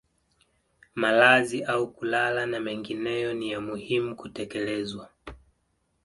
[0.95, 5.09] Malazi au kulala na mengineyo ni ya muhimu kutekelezwa